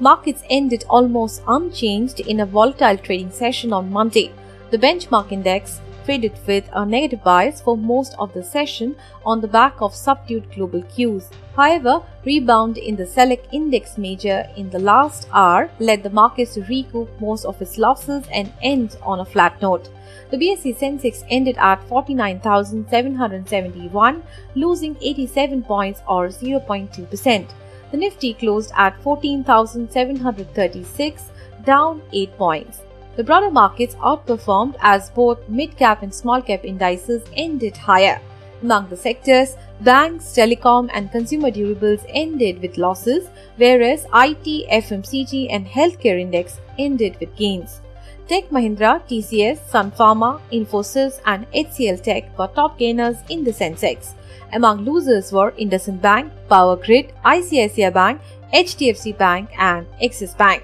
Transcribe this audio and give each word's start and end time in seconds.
Markets 0.00 0.44
ended 0.48 0.84
almost 0.88 1.42
unchanged 1.48 2.20
in 2.20 2.38
a 2.38 2.46
volatile 2.46 2.96
trading 2.96 3.32
session 3.32 3.72
on 3.72 3.90
Monday. 3.90 4.30
The 4.70 4.78
benchmark 4.78 5.32
index 5.32 5.80
traded 6.04 6.38
with 6.46 6.68
a 6.72 6.86
negative 6.86 7.24
bias 7.24 7.60
for 7.60 7.76
most 7.76 8.14
of 8.16 8.32
the 8.32 8.44
session 8.44 8.94
on 9.26 9.40
the 9.40 9.48
back 9.48 9.80
of 9.80 9.92
subdued 9.94 10.52
global 10.54 10.82
cues. 10.82 11.28
However, 11.56 12.00
rebound 12.24 12.78
in 12.78 12.94
the 12.94 13.06
Select 13.06 13.52
Index 13.52 13.98
major 13.98 14.46
in 14.56 14.70
the 14.70 14.78
last 14.78 15.26
hour 15.32 15.68
led 15.80 16.04
the 16.04 16.10
markets 16.10 16.54
to 16.54 16.62
recoup 16.62 17.08
most 17.20 17.44
of 17.44 17.60
its 17.60 17.76
losses 17.76 18.22
and 18.32 18.52
end 18.62 18.96
on 19.02 19.18
a 19.18 19.24
flat 19.24 19.60
note. 19.60 19.88
The 20.30 20.36
BSE 20.36 20.78
Sensex 20.78 21.24
ended 21.28 21.56
at 21.58 21.82
49,771, 21.88 24.22
losing 24.54 24.96
87 25.00 25.64
points 25.64 26.02
or 26.06 26.28
0.2%. 26.28 27.48
The 27.90 27.96
Nifty 27.96 28.34
closed 28.34 28.70
at 28.76 29.00
14,736, 29.02 31.22
down 31.64 32.02
8 32.12 32.36
points. 32.36 32.82
The 33.16 33.24
broader 33.24 33.50
markets 33.50 33.94
outperformed 33.96 34.76
as 34.80 35.10
both 35.10 35.48
mid-cap 35.48 36.02
and 36.02 36.14
small-cap 36.14 36.64
indices 36.64 37.24
ended 37.34 37.76
higher. 37.76 38.20
Among 38.62 38.88
the 38.88 38.96
sectors, 38.96 39.56
banks, 39.80 40.26
telecom 40.26 40.88
and 40.92 41.10
consumer 41.10 41.50
durables 41.50 42.04
ended 42.08 42.60
with 42.60 42.76
losses, 42.76 43.26
whereas 43.56 44.06
IT, 44.12 44.68
FMCG 44.68 45.48
and 45.50 45.66
healthcare 45.66 46.20
index 46.20 46.60
ended 46.78 47.18
with 47.20 47.34
gains. 47.36 47.80
Tech 48.28 48.50
Mahindra, 48.50 49.00
TCS, 49.08 49.70
Sun 49.70 49.90
Pharma, 49.92 50.38
Infosys 50.52 51.18
and 51.24 51.50
HCL 51.52 52.02
Tech 52.02 52.38
were 52.38 52.48
top 52.48 52.78
gainers 52.78 53.16
in 53.30 53.42
the 53.42 53.50
Sensex. 53.50 54.12
Among 54.52 54.84
losers 54.84 55.32
were 55.32 55.52
IndusInd 55.52 56.02
Bank, 56.02 56.30
Power 56.46 56.76
Grid, 56.76 57.14
ICICI 57.24 57.90
Bank, 57.90 58.20
HDFC 58.52 59.16
Bank, 59.16 59.48
and 59.58 59.86
Axis 60.04 60.34
Bank. 60.34 60.62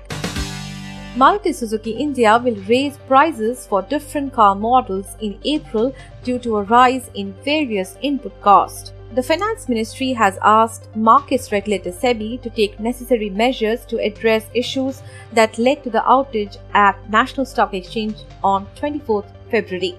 Maruti 1.17 1.55
Suzuki 1.55 1.93
India 1.93 2.37
will 2.37 2.56
raise 2.69 2.98
prices 3.09 3.67
for 3.67 3.81
different 3.81 4.34
car 4.34 4.55
models 4.55 5.17
in 5.23 5.39
April 5.45 5.95
due 6.23 6.39
to 6.41 6.59
a 6.59 6.65
rise 6.65 7.09
in 7.15 7.33
various 7.45 7.97
input 8.03 8.39
costs. 8.43 8.93
The 9.15 9.23
Finance 9.23 9.69
Ministry 9.69 10.12
has 10.15 10.41
asked 10.43 10.89
markets 10.97 11.53
regulator 11.53 11.93
SEBI 11.93 12.43
to 12.43 12.51
take 12.51 12.81
necessary 12.81 13.31
measures 13.31 13.84
to 13.84 13.98
address 13.98 14.47
issues 14.55 15.03
that 15.33 15.56
led 15.56 15.84
to 15.84 15.91
the 15.91 16.01
outage 16.01 16.56
at 16.73 16.98
National 17.09 17.47
Stock 17.47 17.75
Exchange 17.75 18.17
on 18.43 18.67
24th 18.75 19.31
February. 19.53 19.95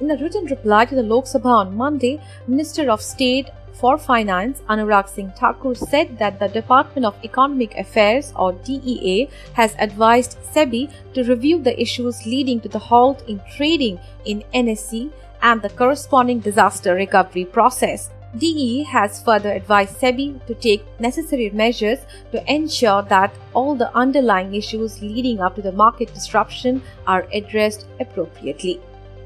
In 0.00 0.10
a 0.10 0.18
written 0.18 0.44
reply 0.44 0.84
to 0.84 0.94
the 0.94 1.02
Lok 1.02 1.24
Sabha 1.24 1.46
on 1.46 1.74
Monday, 1.74 2.20
Minister 2.46 2.90
of 2.90 3.00
State 3.00 3.48
for 3.72 3.96
Finance 3.96 4.60
Anurag 4.68 5.08
Singh 5.08 5.30
Thakur 5.30 5.74
said 5.74 6.18
that 6.18 6.38
the 6.38 6.48
Department 6.48 7.06
of 7.06 7.16
Economic 7.24 7.74
Affairs 7.78 8.34
or 8.36 8.52
DEA 8.52 9.30
has 9.54 9.74
advised 9.78 10.36
SEBI 10.54 10.90
to 11.14 11.24
review 11.24 11.62
the 11.62 11.80
issues 11.80 12.26
leading 12.26 12.60
to 12.60 12.68
the 12.68 12.78
halt 12.90 13.26
in 13.26 13.40
trading 13.56 13.98
in 14.26 14.44
NSE 14.52 15.10
and 15.40 15.62
the 15.62 15.70
corresponding 15.70 16.40
disaster 16.40 16.94
recovery 16.94 17.46
process. 17.46 18.10
DEA 18.38 18.82
has 18.84 19.22
further 19.22 19.50
advised 19.50 20.00
SEBI 20.00 20.46
to 20.46 20.54
take 20.54 20.84
necessary 20.98 21.50
measures 21.50 21.98
to 22.30 22.52
ensure 22.52 23.02
that 23.02 23.34
all 23.52 23.74
the 23.74 23.94
underlying 23.94 24.54
issues 24.54 25.02
leading 25.02 25.40
up 25.40 25.54
to 25.56 25.62
the 25.62 25.72
market 25.72 26.14
disruption 26.14 26.80
are 27.06 27.26
addressed 27.32 27.86
appropriately. 28.00 28.80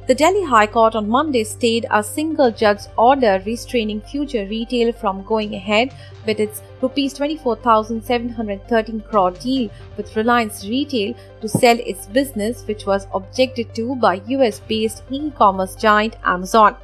The 0.08 0.14
Delhi 0.14 0.44
High 0.44 0.68
Court 0.68 0.94
on 0.94 1.08
Monday 1.08 1.42
stayed 1.42 1.86
a 1.90 2.02
single 2.02 2.52
judge 2.52 2.82
order 2.96 3.42
restraining 3.44 4.00
future 4.00 4.46
retail 4.46 4.92
from 4.92 5.24
going 5.24 5.54
ahead 5.54 5.92
with 6.24 6.38
its 6.38 6.62
rupees 6.80 7.12
24,713 7.14 9.00
crore 9.00 9.32
deal 9.32 9.68
with 9.96 10.14
Reliance 10.14 10.64
Retail 10.64 11.14
to 11.40 11.48
sell 11.48 11.76
its 11.80 12.06
business 12.06 12.64
which 12.68 12.86
was 12.86 13.08
objected 13.14 13.74
to 13.74 13.96
by 13.96 14.20
US 14.28 14.60
based 14.60 15.02
e-commerce 15.10 15.74
giant 15.74 16.14
Amazon. 16.24 16.76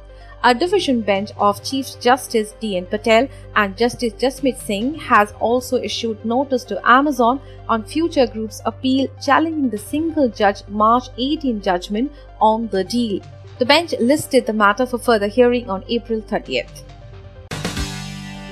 A 0.45 0.53
division 0.53 0.99
bench 0.99 1.31
of 1.37 1.63
Chief 1.63 1.97
Justice 2.01 2.53
D.N. 2.59 2.87
Patel 2.87 3.29
and 3.55 3.77
Justice 3.77 4.11
Jasmeet 4.11 4.57
Singh 4.57 4.95
has 4.95 5.31
also 5.39 5.77
issued 5.77 6.25
notice 6.25 6.65
to 6.65 6.81
Amazon 6.85 7.39
on 7.69 7.85
Future 7.85 8.27
Group's 8.27 8.61
appeal 8.65 9.07
challenging 9.21 9.69
the 9.69 9.77
single 9.77 10.27
judge 10.27 10.67
March 10.67 11.05
18 11.17 11.61
judgment 11.61 12.11
on 12.41 12.67
the 12.67 12.83
deal. 12.83 13.21
The 13.57 13.65
bench 13.65 13.93
listed 14.01 14.45
the 14.45 14.51
matter 14.51 14.85
for 14.85 14.97
further 14.97 15.27
hearing 15.27 15.69
on 15.69 15.85
April 15.87 16.21
30th. 16.21 16.81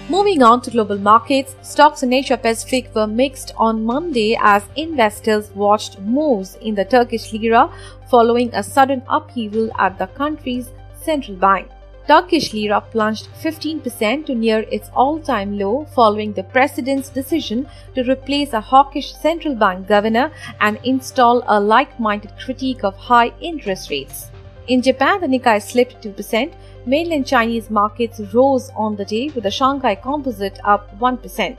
Moving 0.08 0.42
on 0.44 0.62
to 0.62 0.72
global 0.72 0.98
markets, 0.98 1.56
stocks 1.62 2.04
in 2.04 2.14
Asia 2.14 2.38
Pacific 2.38 2.96
were 2.96 3.06
mixed 3.06 3.52
on 3.58 3.84
Monday 3.84 4.38
as 4.42 4.64
investors 4.78 5.52
watched 5.56 6.00
moves 6.00 6.56
in 6.62 6.74
the 6.74 6.86
Turkish 6.86 7.34
lira 7.34 7.70
following 8.10 8.50
a 8.54 8.64
sudden 8.64 9.04
upheaval 9.10 9.70
at 9.78 10.00
the 10.00 10.08
country's 10.08 10.72
central 10.96 11.36
bank. 11.36 11.68
Turkish 12.08 12.52
lira 12.52 12.82
plunged 12.82 13.28
15% 13.42 14.26
to 14.26 14.34
near 14.34 14.66
its 14.72 14.90
all-time 14.96 15.58
low 15.58 15.86
following 15.94 16.34
the 16.34 16.44
president's 16.44 17.10
decision 17.10 17.68
to 17.96 18.04
replace 18.04 18.54
a 18.54 18.60
hawkish 18.60 19.14
central 19.14 19.56
bank 19.56 19.88
governor 19.88 20.32
and 20.60 20.80
install 20.84 21.44
a 21.48 21.60
like-minded 21.60 22.32
critique 22.44 22.84
of 22.84 22.96
high 22.96 23.32
interest 23.40 23.90
rates. 23.92 24.30
In 24.68 24.82
Japan, 24.82 25.22
the 25.22 25.28
Nikkei 25.28 25.62
slipped 25.62 26.04
2%. 26.04 26.54
Mainland 26.86 27.28
Chinese 27.28 27.70
markets 27.70 28.20
rose 28.34 28.72
on 28.76 28.96
the 28.96 29.06
day 29.06 29.30
with 29.30 29.44
the 29.44 29.52
Shanghai 29.52 29.96
Composite 29.96 30.60
up 30.64 30.98
1%. 31.00 31.58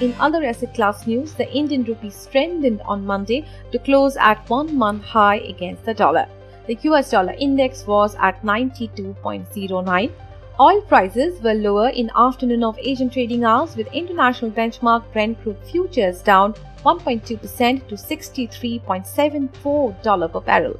In 0.00 0.14
other 0.20 0.44
asset 0.44 0.74
class 0.74 1.06
news, 1.06 1.32
the 1.34 1.52
Indian 1.52 1.84
rupee 1.84 2.10
strengthened 2.10 2.80
on 2.82 3.06
Monday 3.06 3.44
to 3.72 3.78
close 3.78 4.16
at 4.16 4.48
one 4.48 4.76
month 4.76 5.04
high 5.04 5.38
against 5.38 5.84
the 5.84 5.94
dollar. 5.94 6.26
The 6.68 6.78
US 6.82 7.10
dollar 7.10 7.34
index 7.38 7.86
was 7.86 8.14
at 8.16 8.42
92.09. 8.42 10.10
Oil 10.60 10.82
prices 10.82 11.40
were 11.42 11.54
lower 11.54 11.88
in 11.88 12.10
afternoon 12.14 12.62
of 12.62 12.78
Asian 12.78 13.08
trading 13.08 13.44
hours 13.44 13.74
with 13.74 13.86
international 13.86 14.50
benchmark 14.50 15.02
Brent 15.14 15.40
crude 15.40 15.56
futures 15.64 16.20
down 16.20 16.52
1.2% 16.84 17.88
to 17.88 17.94
$63.74 17.94 20.32
per 20.32 20.40
barrel. 20.40 20.78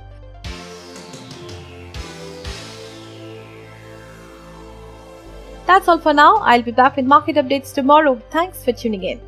That's 5.66 5.88
all 5.88 5.98
for 5.98 6.12
now. 6.12 6.36
I'll 6.36 6.62
be 6.62 6.72
back 6.72 6.96
with 6.96 7.06
market 7.06 7.36
updates 7.36 7.72
tomorrow. 7.72 8.20
Thanks 8.30 8.62
for 8.62 8.72
tuning 8.72 9.04
in. 9.04 9.27